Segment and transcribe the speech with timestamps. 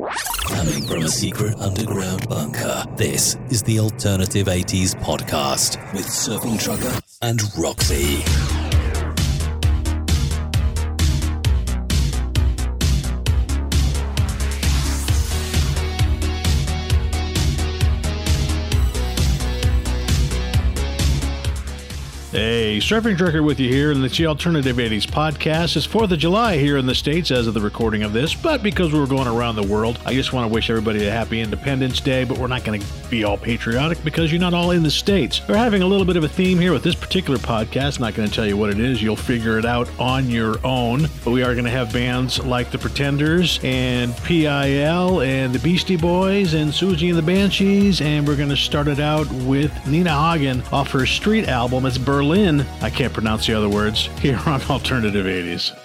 [0.00, 7.00] Coming from a secret underground bunker, this is the Alternative 80s podcast with Surfing Trucker
[7.20, 8.49] and Roxy.
[22.40, 25.76] Hey, Surfing Trucker with you here, in the Alternative 80s podcast.
[25.76, 28.62] It's 4th of July here in the States as of the recording of this, but
[28.62, 32.00] because we're going around the world, I just want to wish everybody a happy Independence
[32.00, 34.90] Day, but we're not going to be all patriotic because you're not all in the
[34.90, 35.46] States.
[35.48, 37.96] We're having a little bit of a theme here with this particular podcast.
[37.96, 40.56] I'm Not going to tell you what it is, you'll figure it out on your
[40.64, 41.10] own.
[41.22, 45.96] But we are going to have bands like The Pretenders and PIL and the Beastie
[45.96, 50.32] Boys and Siouxsie and the Banshees, and we're going to start it out with Nina
[50.32, 51.84] Hagen off her street album.
[51.84, 52.29] It's Berlin.
[52.80, 55.76] I can't pronounce the other words here on Alternative 80s.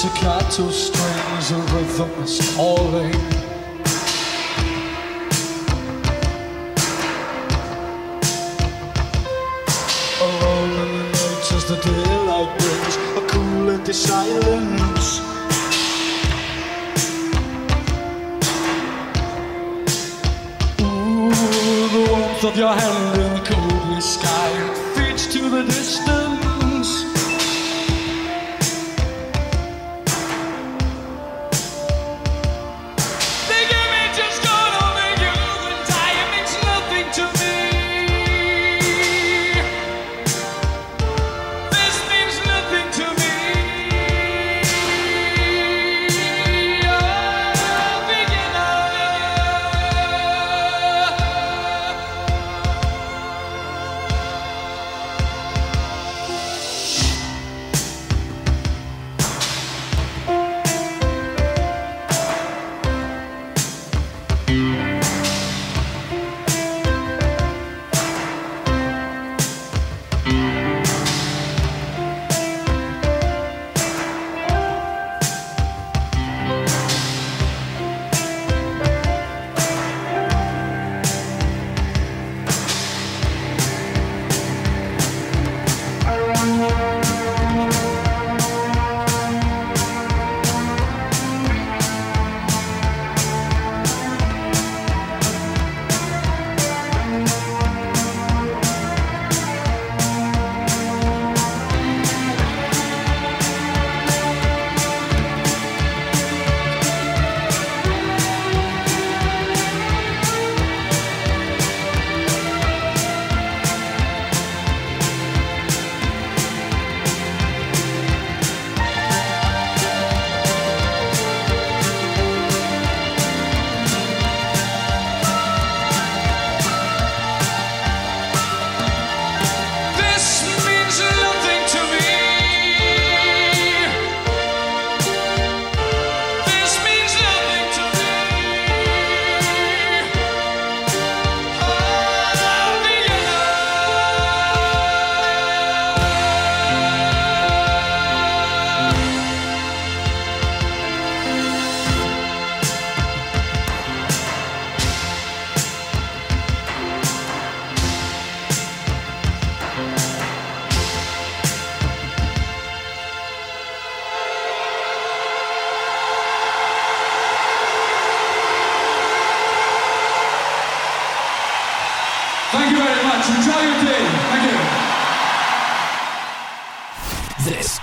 [0.00, 3.39] Pizzicato strings, a rhythm is calling.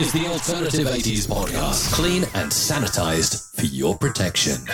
[0.07, 4.65] is the Alternative 80s podcast, clean and sanitized for your protection.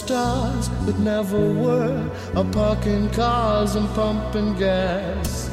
[0.00, 5.50] Stars that never were are parking cars and pumping gas.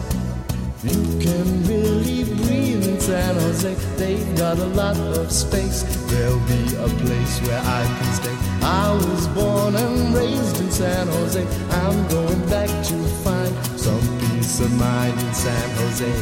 [0.84, 3.74] You can really breathe in San Jose.
[4.02, 5.80] They've got a lot of space.
[6.10, 8.38] There'll be a place where I can stay.
[8.62, 11.44] I was born and raised in San Jose.
[11.82, 13.54] I'm going back to find
[13.86, 16.14] some peace of mind in San Jose.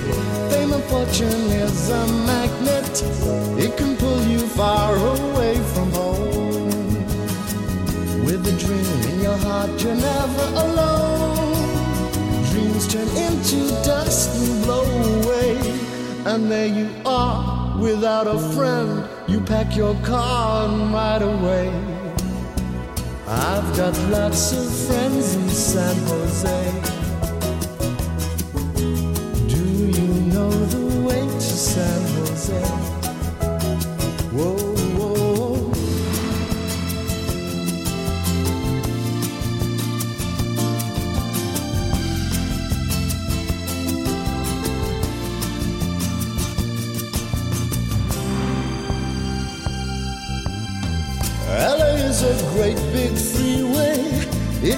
[0.52, 2.96] Fame and fortune is a magnet.
[3.64, 5.95] It can pull you far away from.
[8.46, 11.54] A dream in your heart, you're never alone.
[12.52, 15.58] Dreams turn into dust and blow away.
[16.26, 19.10] And there you are, without a friend.
[19.28, 21.70] You pack your car and ride away.
[23.28, 26.72] I've got lots of friends in San Jose.
[29.48, 29.64] Do
[29.98, 32.62] you know the way to San Jose?
[34.38, 34.65] Whoa,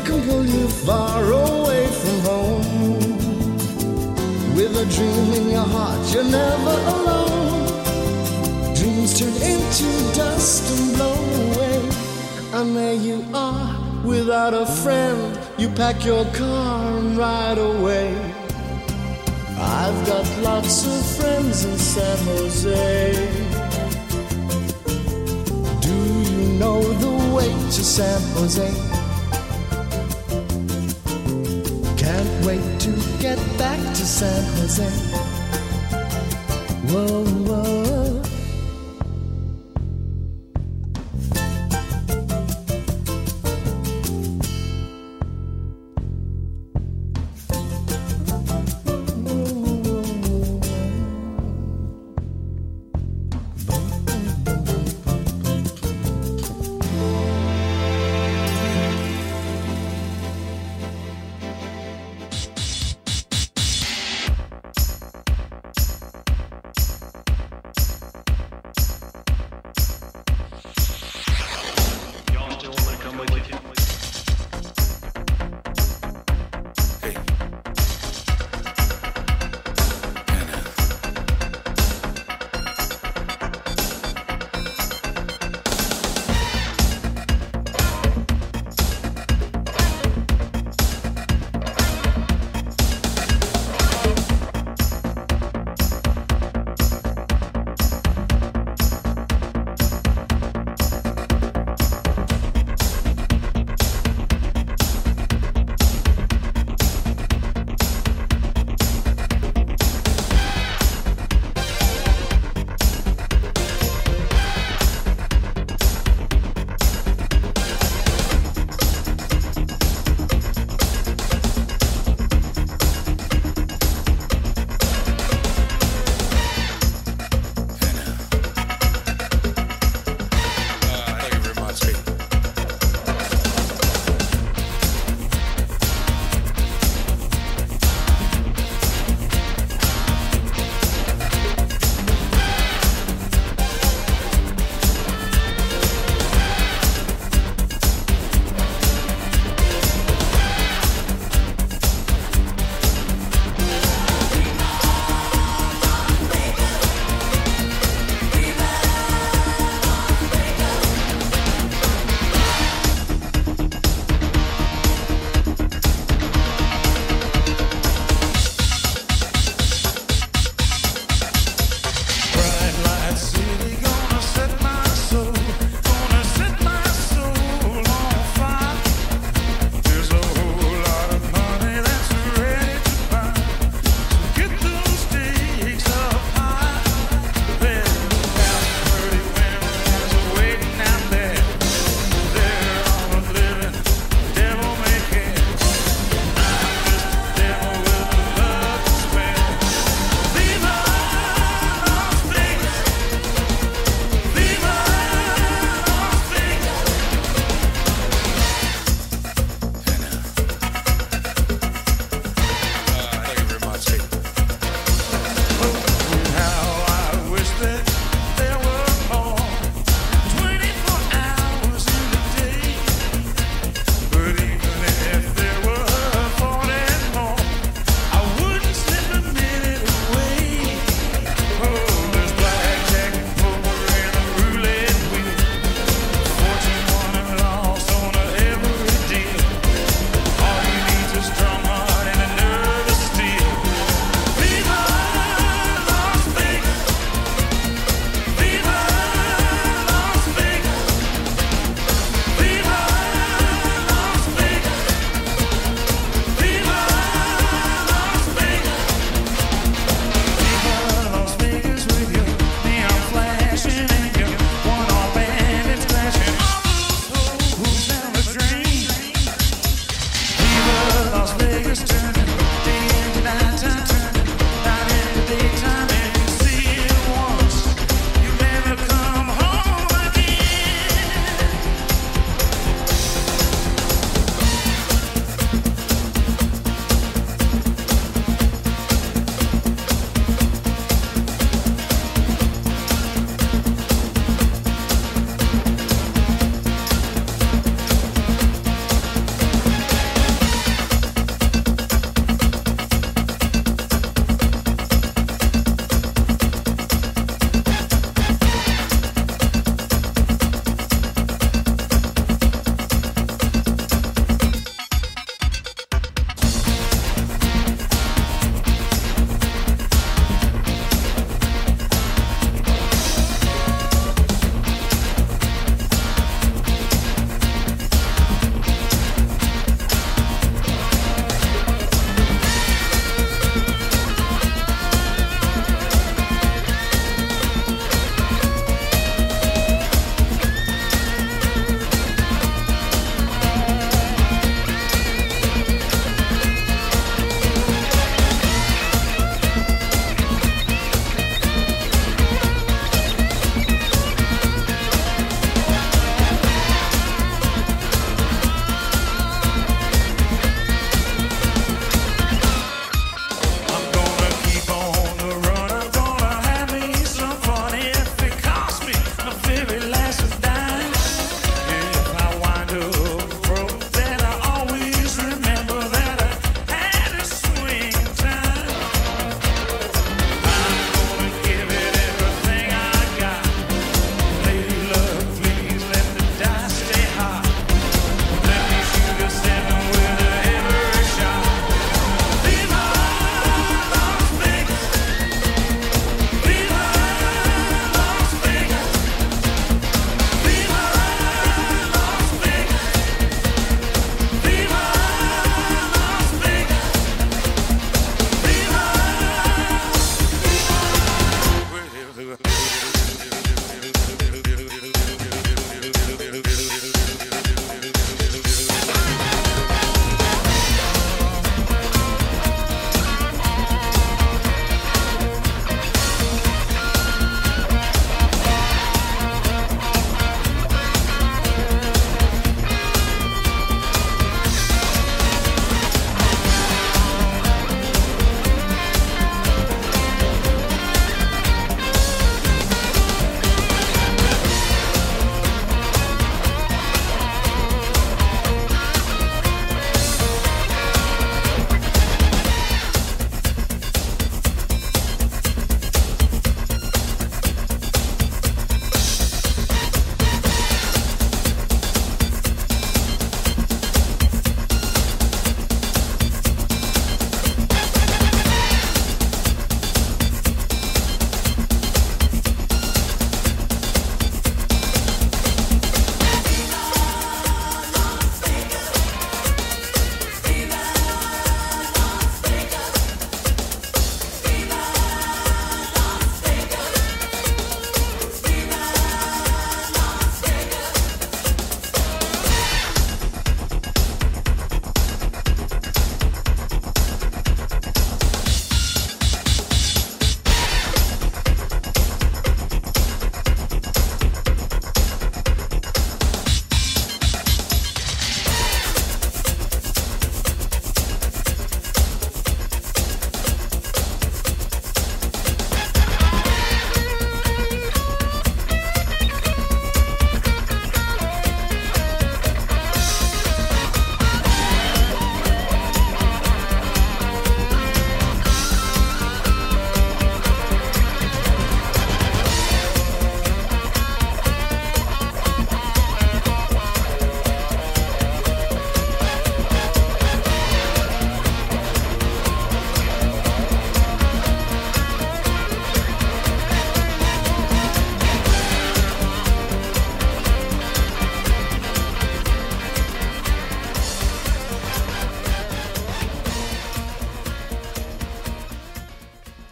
[0.07, 2.63] can pull you far away from home.
[4.55, 7.67] With a dream in your heart, you're never alone.
[8.73, 11.79] Dreams turn into dust and blow away.
[12.53, 13.67] And there you are,
[14.05, 15.37] without a friend.
[15.57, 18.09] You pack your car and ride away.
[19.59, 23.11] I've got lots of friends in San Jose.
[25.85, 25.95] Do
[26.31, 28.86] you know the way to San Jose?
[32.47, 34.87] Wait to get back to San Jose.
[36.89, 37.96] Whoa, whoa.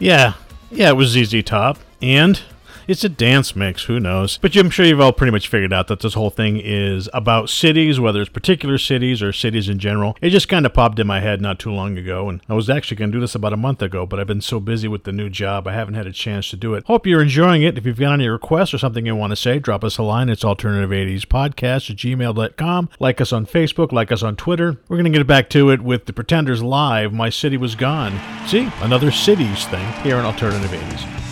[0.06, 0.34] Yeah,
[0.70, 2.40] yeah, it was ZZ Top, and
[2.88, 3.84] it's a dance mix.
[3.84, 4.38] Who knows?
[4.38, 7.50] But I'm sure you've all pretty much figured out that this whole thing is about
[7.50, 10.16] cities, whether it's particular cities or cities in general.
[10.20, 12.70] It just kind of popped in my head not too long ago, and I was
[12.70, 15.04] actually going to do this about a month ago, but I've been so busy with
[15.04, 16.84] the new job, I haven't had a chance to do it.
[16.86, 17.78] Hope you're enjoying it.
[17.78, 20.28] If you've got any requests or something you want to say, drop us a line.
[20.28, 22.88] It's alternative80spodcast at gmail.com.
[22.98, 24.78] Like us on Facebook, like us on Twitter.
[24.88, 27.12] We're going to get back to it with the Pretenders Live.
[27.12, 28.18] My City Was Gone.
[28.46, 31.25] See, another cities thing here on Alternative 80s.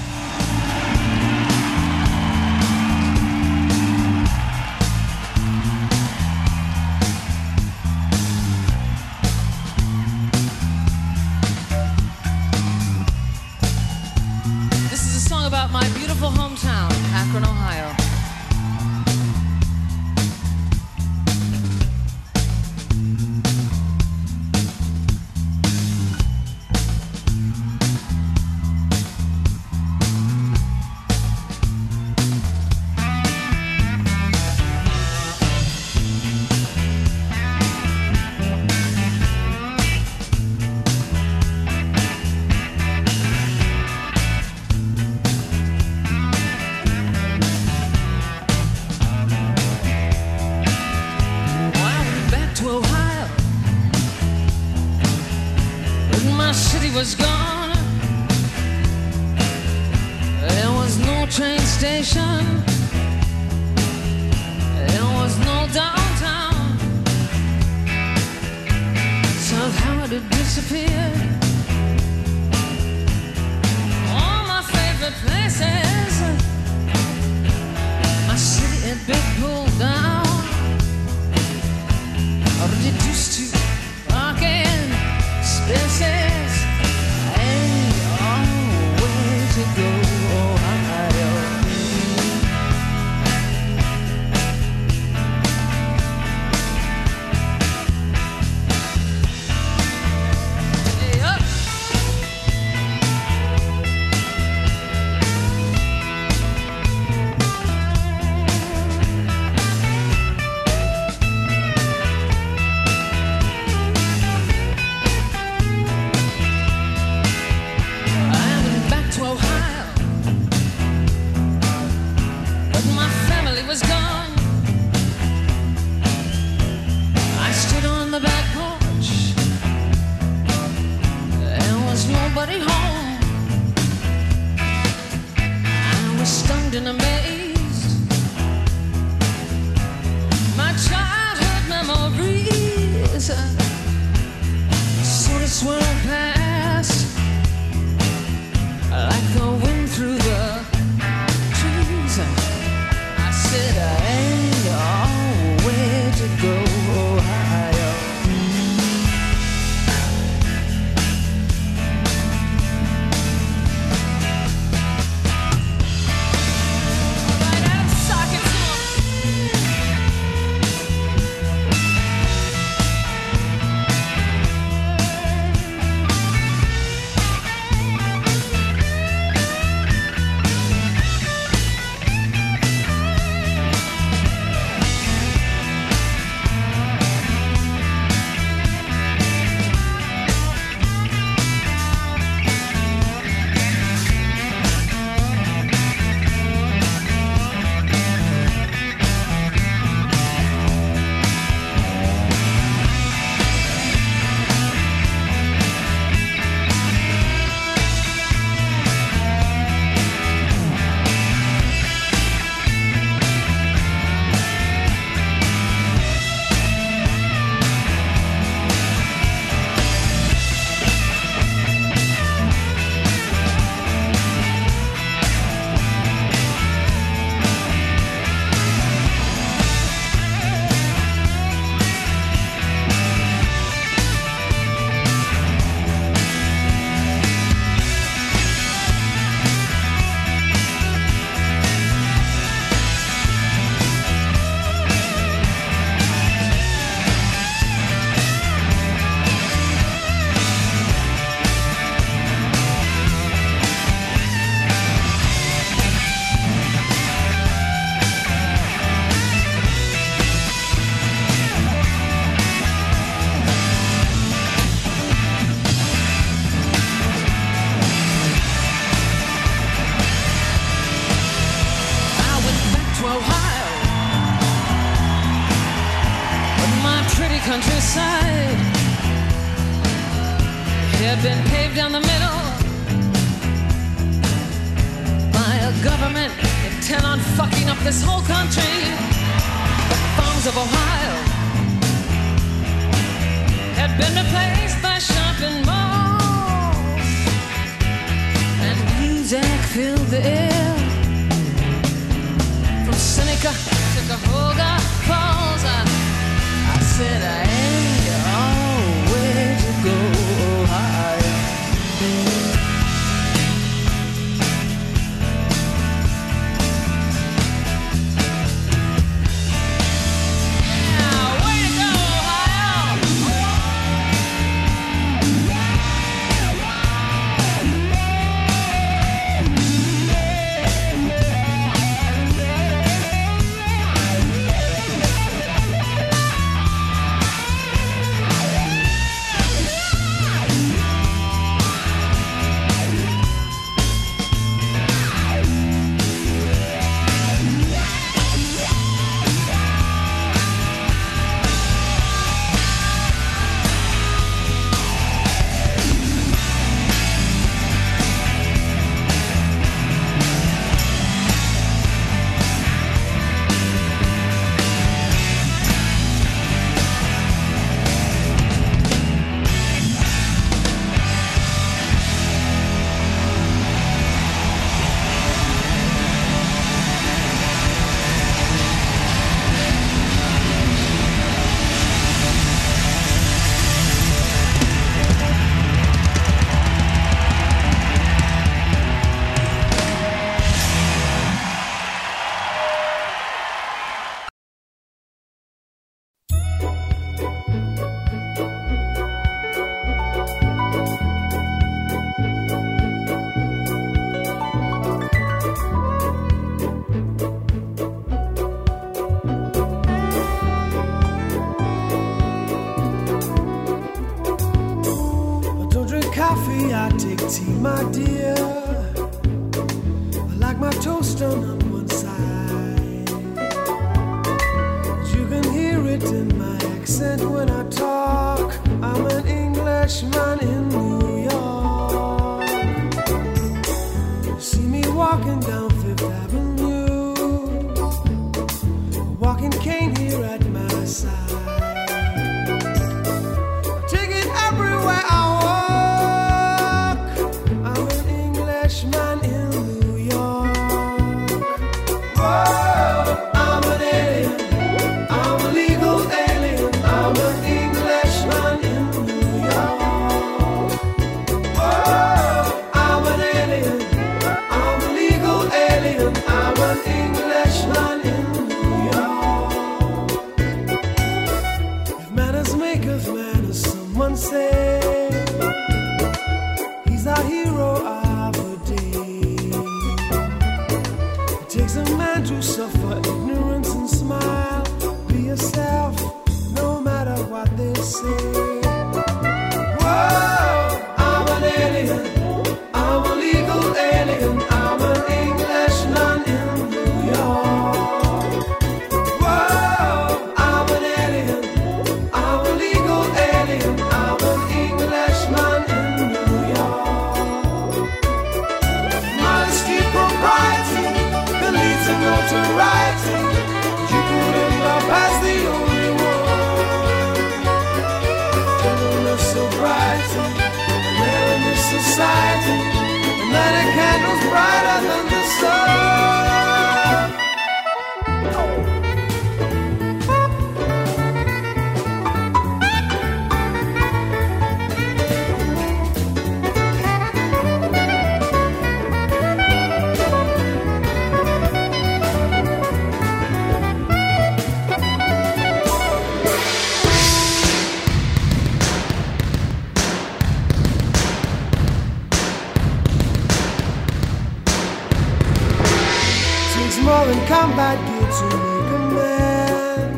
[556.75, 559.91] takes more than combat gear to make a man.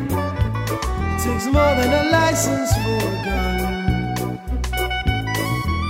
[1.13, 4.39] It takes more than a license for a gun.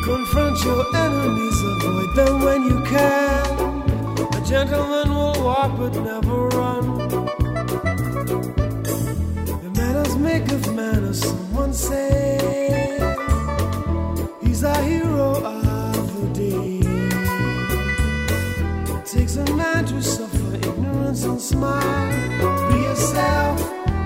[0.06, 3.84] Confront your enemies, avoid them when you can.
[4.34, 6.84] A gentleman will walk but never run.
[9.64, 13.00] The manners make of manners, someone say.
[14.42, 16.80] He's a hero of the day.
[18.96, 20.26] It takes a man to solve
[21.08, 22.70] confidence and smile.
[22.70, 23.60] Be yourself,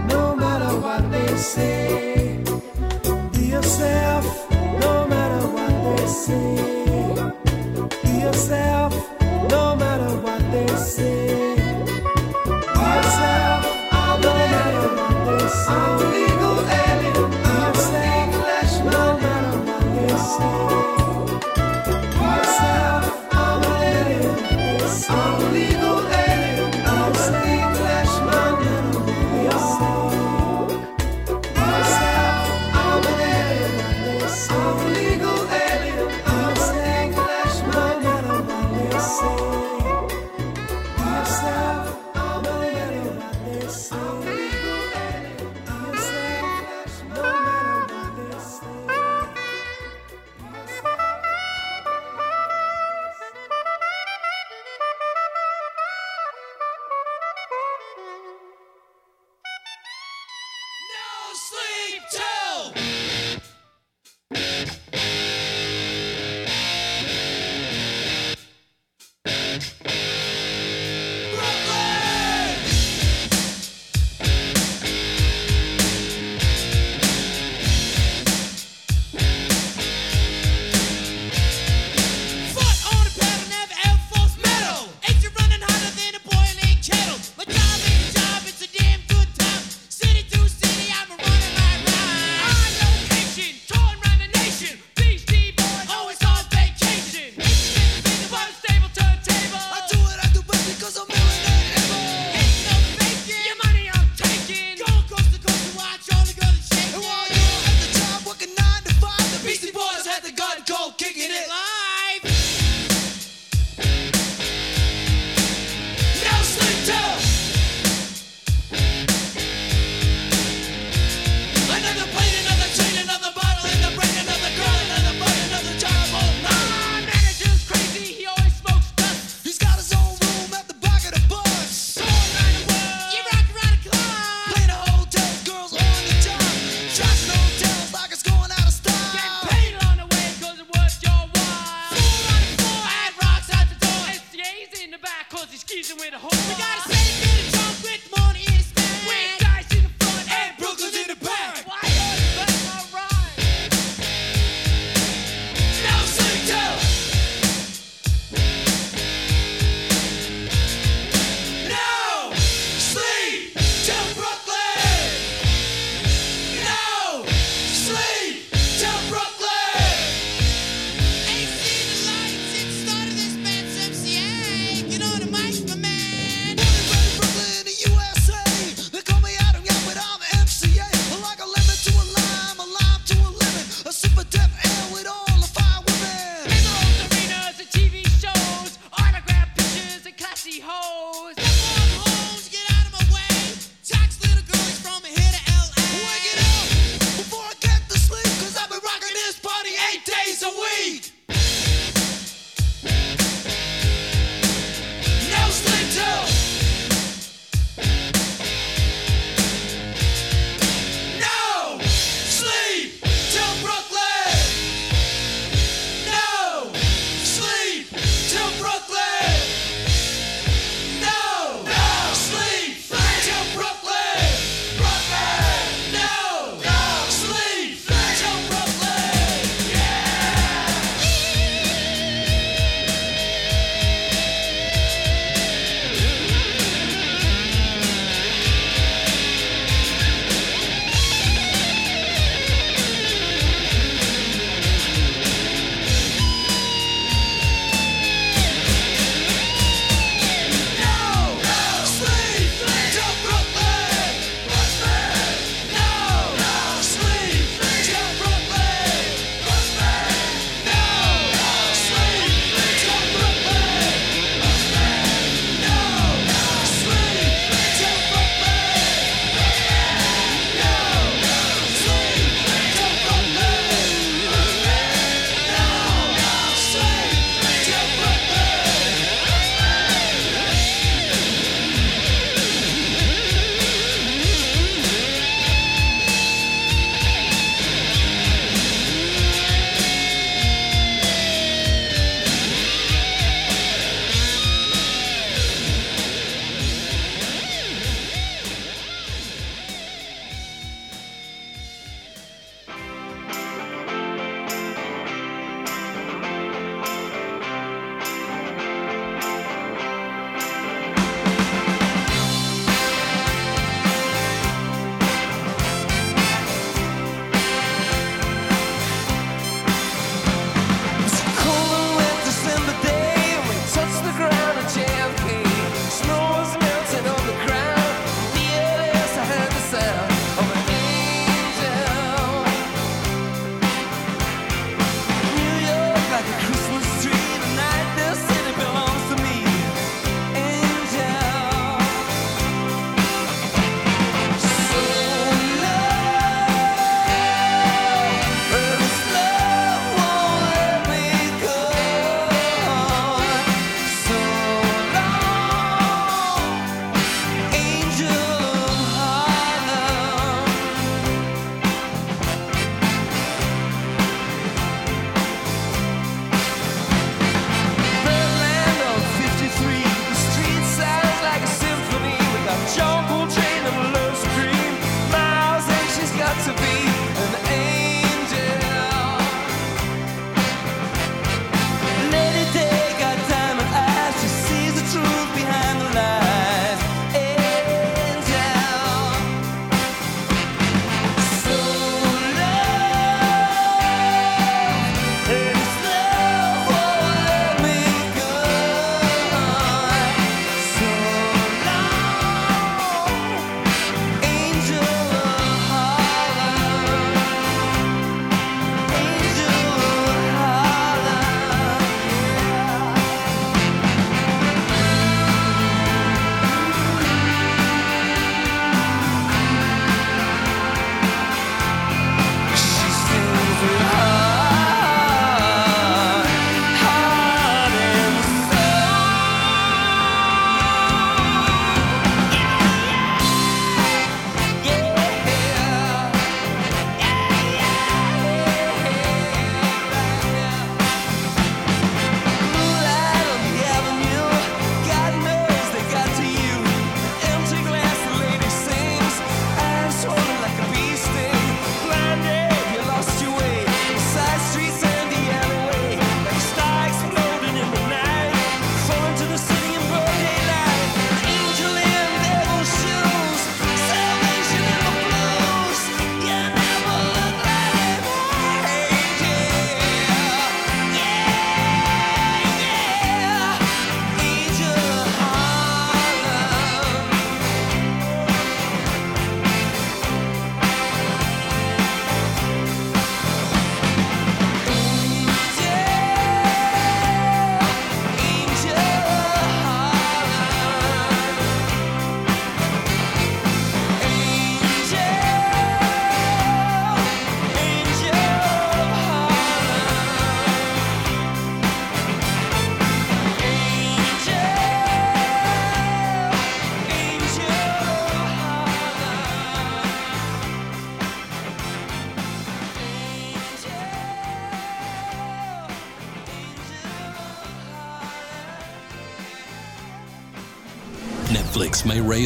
[0.10, 2.43] no matter what they say.
[3.34, 7.32] Be yourself, no matter what they say.
[8.04, 9.11] Be yourself.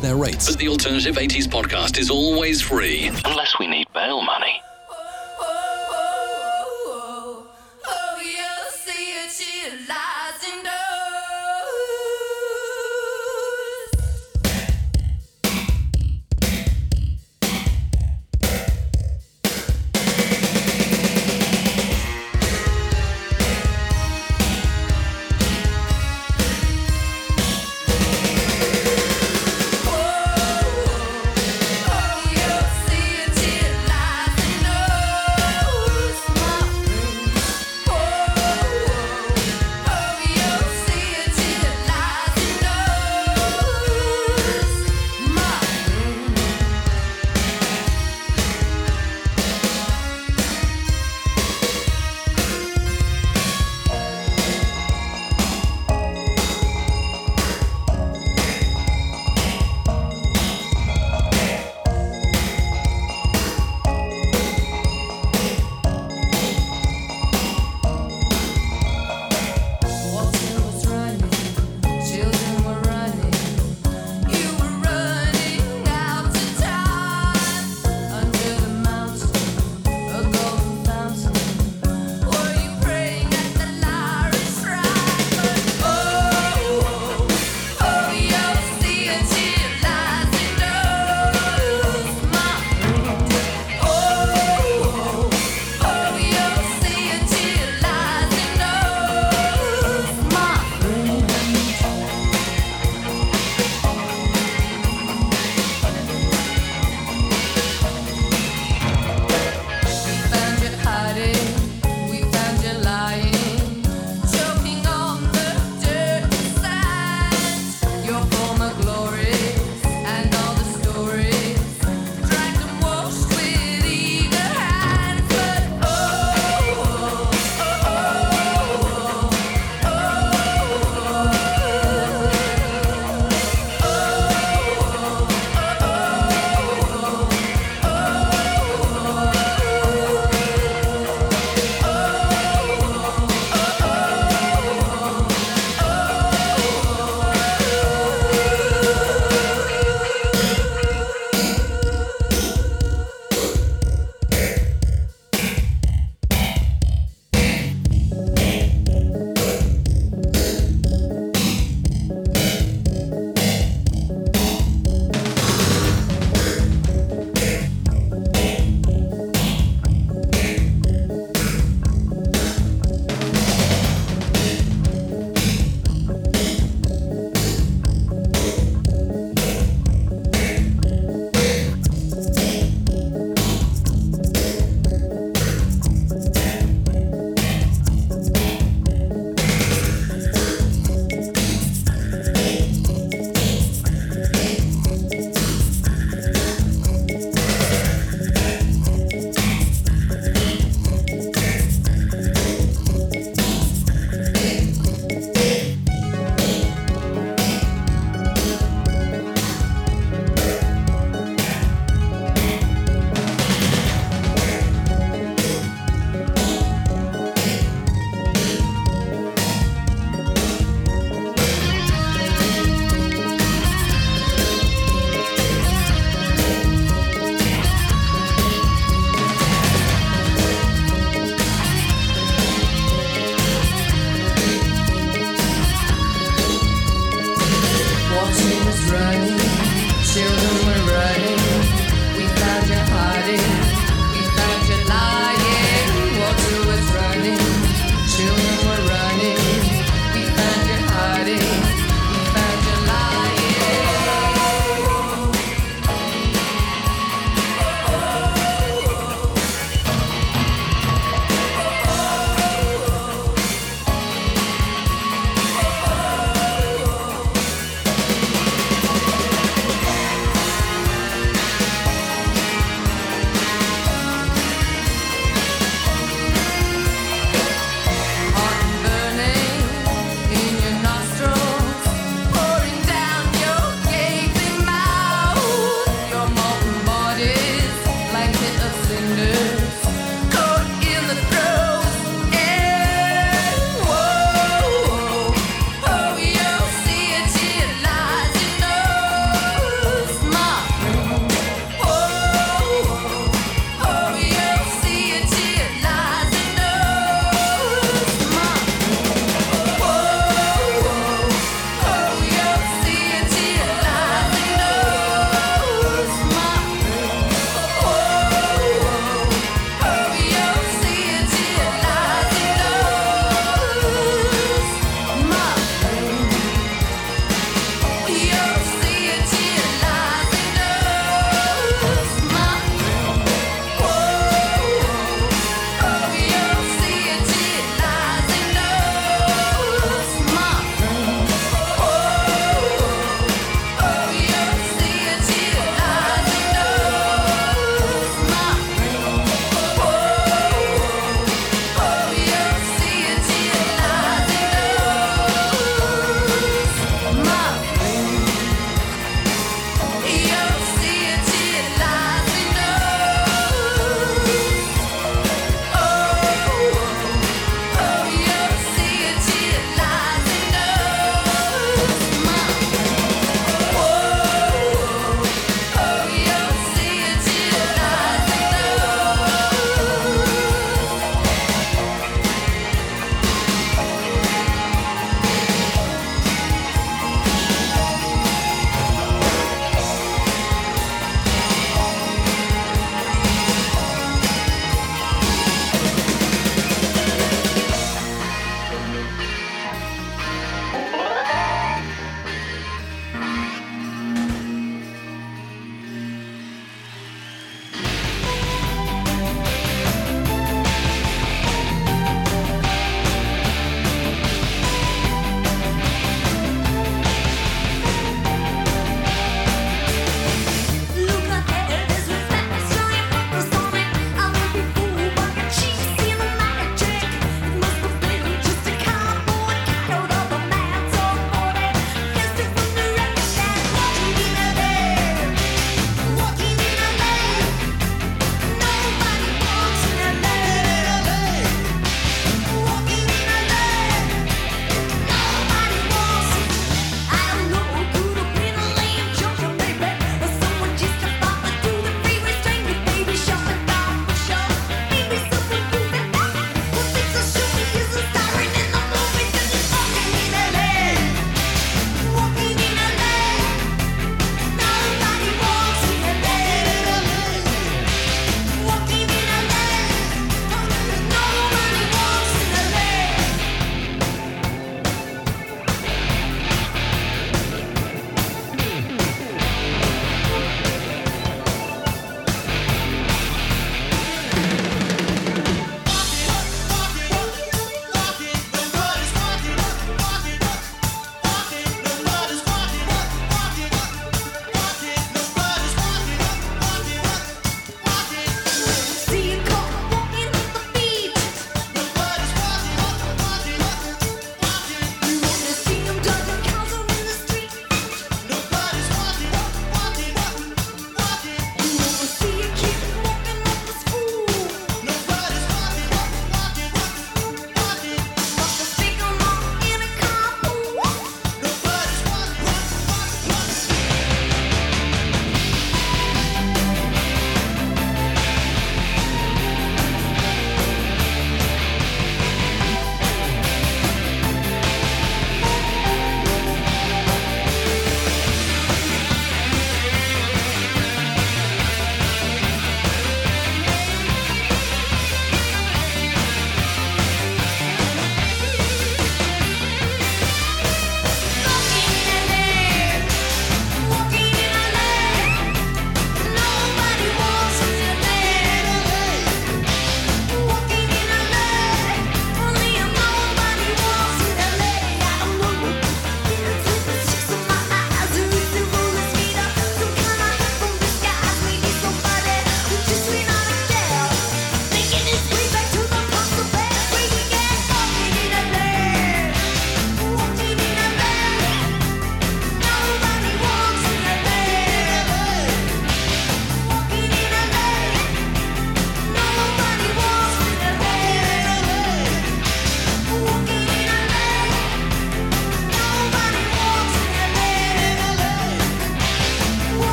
[0.00, 0.48] their rates.
[0.48, 3.87] But the Alternative 80s podcast is always free, unless we need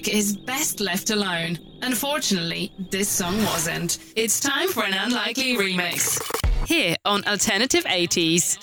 [0.00, 1.58] music is best left alone.
[1.82, 3.98] Unfortunately, this song wasn't.
[4.16, 6.20] It's time for an unlikely remix.
[6.66, 8.59] Here on Alternative 80s.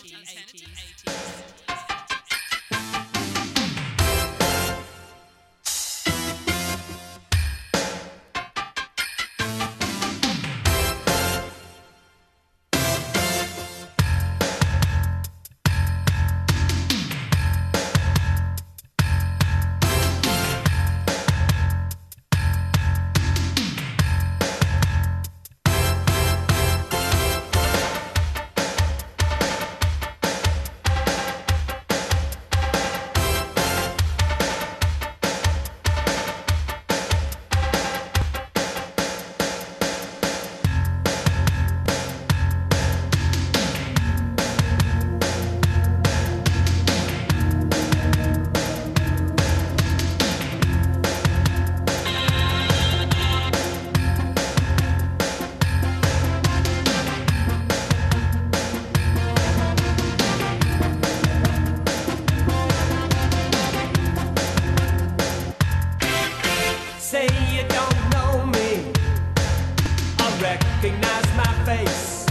[70.78, 72.26] recognize my face.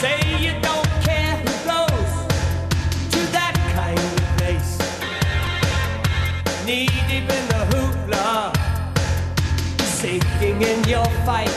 [0.00, 2.12] Say you don't care who goes
[3.12, 4.78] to that kind of place.
[6.64, 8.56] Knee deep in the hoopla,
[9.84, 11.53] sinking in your fight.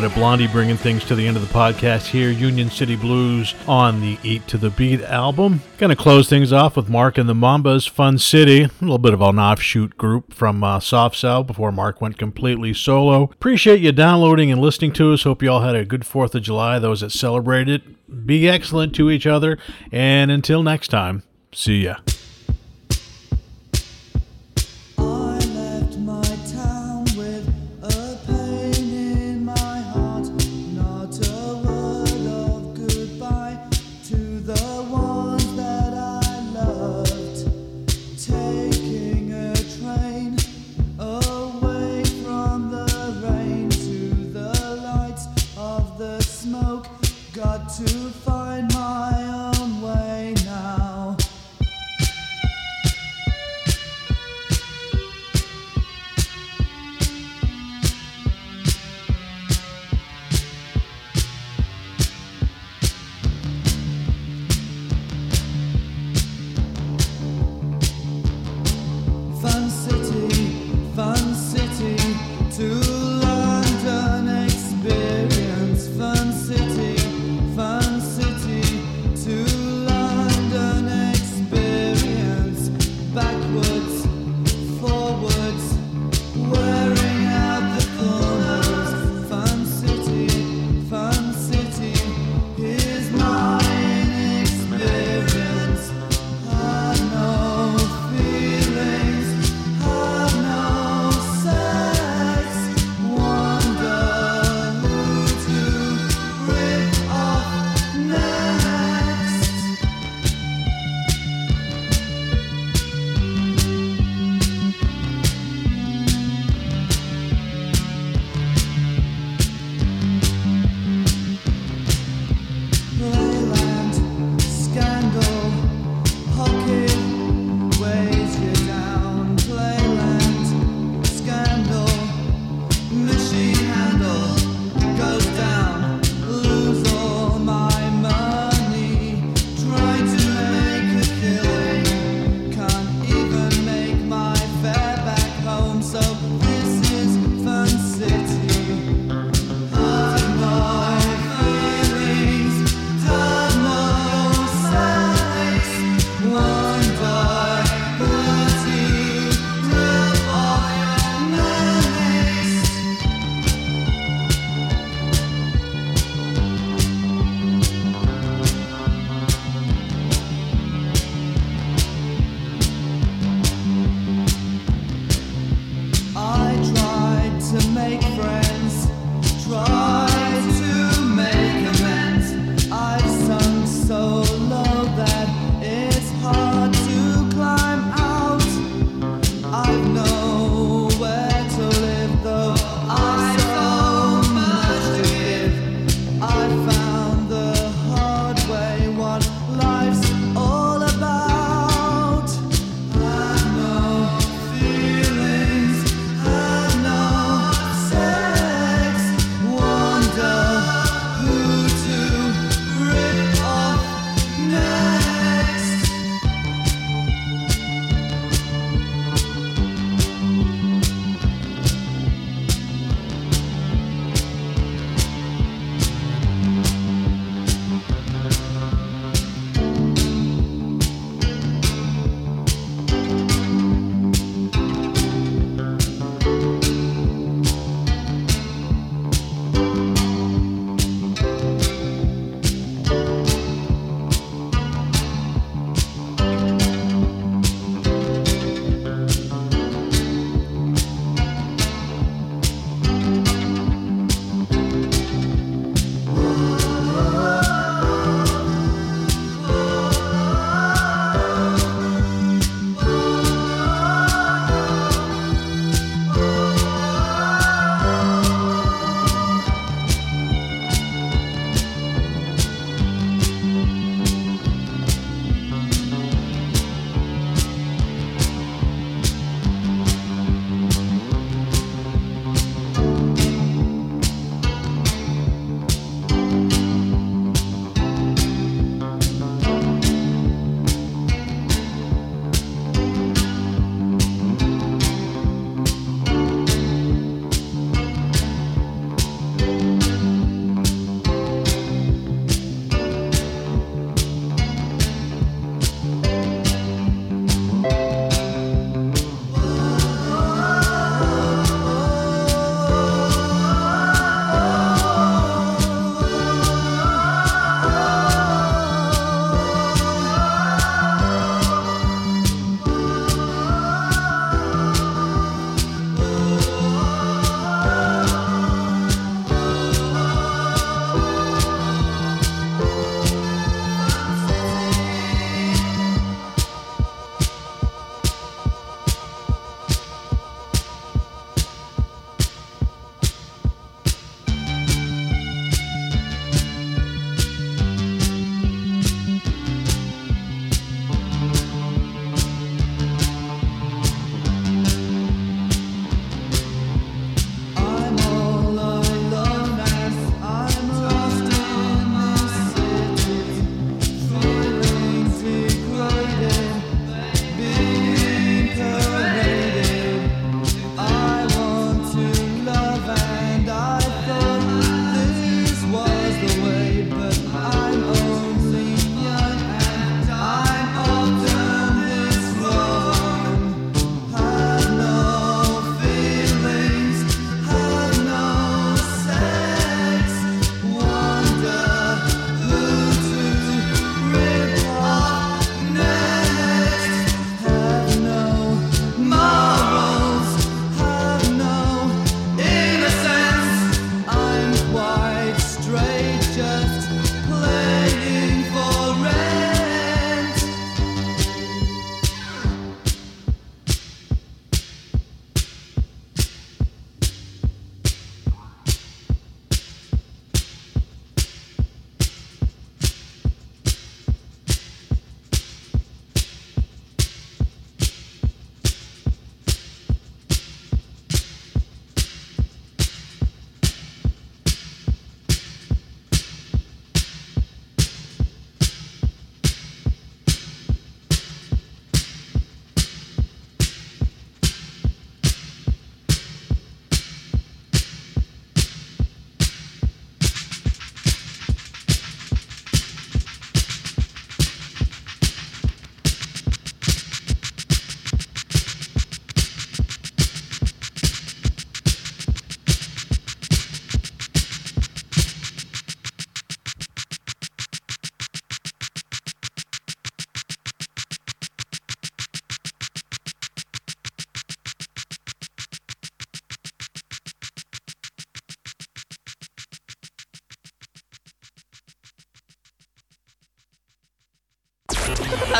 [0.00, 2.30] Bit of Blondie bringing things to the end of the podcast here.
[2.30, 5.60] Union City Blues on the Eat to the Beat album.
[5.76, 8.62] Going to close things off with Marc and the Mambas, Fun City.
[8.62, 12.72] A little bit of an offshoot group from uh, Soft Cell before Mark went completely
[12.72, 13.24] solo.
[13.24, 15.24] Appreciate you downloading and listening to us.
[15.24, 17.82] Hope you all had a good 4th of July, those that celebrate it.
[18.26, 19.58] Be excellent to each other.
[19.92, 21.96] And until next time, see ya.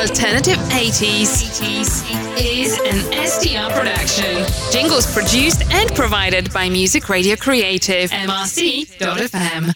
[0.01, 1.61] Alternative 80s
[2.41, 4.47] is an STR production.
[4.73, 9.75] Jingles produced and provided by Music Radio Creative, mrc.fm.